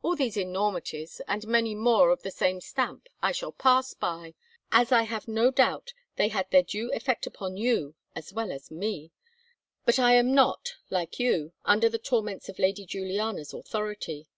All 0.00 0.14
these 0.14 0.36
enormities, 0.36 1.20
and 1.26 1.44
many 1.48 1.74
more 1.74 2.10
of 2.10 2.22
the 2.22 2.30
same 2.30 2.60
stamp, 2.60 3.08
I 3.20 3.32
shall 3.32 3.50
pass 3.50 3.94
by, 3.94 4.36
as 4.70 4.92
I 4.92 5.02
have 5.02 5.26
no 5.26 5.50
doubt 5.50 5.92
they 6.14 6.28
had 6.28 6.48
their 6.52 6.62
due 6.62 6.92
effect 6.92 7.26
upon 7.26 7.56
you 7.56 7.96
as 8.14 8.32
well 8.32 8.52
as 8.52 8.70
me; 8.70 9.10
but 9.84 9.96
then 9.96 10.04
I 10.04 10.12
am 10.12 10.32
not 10.32 10.76
like 10.88 11.18
you, 11.18 11.52
under 11.64 11.88
the 11.88 11.98
torments 11.98 12.48
of 12.48 12.60
Lady 12.60 12.86
Juliana's 12.86 13.52
authority. 13.52 14.28